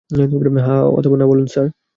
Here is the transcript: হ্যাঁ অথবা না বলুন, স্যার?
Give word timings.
হ্যাঁ 0.59 0.83
অথবা 0.97 1.15
না 1.17 1.25
বলুন, 1.27 1.47
স্যার? 1.47 1.67